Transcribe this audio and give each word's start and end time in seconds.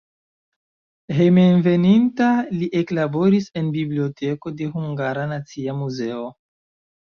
Hejmenveninta 1.17 2.29
li 2.61 2.69
eklaboris 2.79 3.51
en 3.61 3.69
biblioteko 3.77 4.55
de 4.63 4.71
Hungara 4.79 5.27
Nacia 5.35 5.77
Muzeo. 5.85 6.27